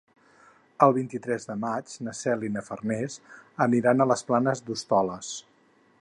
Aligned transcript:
El 0.85 0.93
vint-i-tres 0.95 1.45
de 1.49 1.57
maig 1.65 1.93
na 2.07 2.15
Cel 2.21 2.47
i 2.49 2.51
na 2.55 2.65
Farners 2.71 3.19
aniran 3.69 4.03
a 4.07 4.11
les 4.13 4.29
Planes 4.33 4.65
d'Hostoles. 4.71 5.31